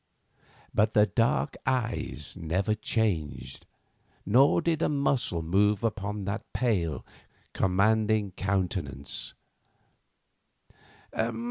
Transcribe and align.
But 0.73 0.95
the 0.95 1.05
dark 1.05 1.55
eyes 1.63 2.35
never 2.35 2.73
changed, 2.73 3.67
nor 4.25 4.59
did 4.59 4.81
a 4.81 4.89
muscle 4.89 5.43
move 5.43 5.83
upon 5.83 6.25
that 6.25 6.53
pale, 6.53 7.05
commanding 7.53 8.31
countenance. 8.31 9.35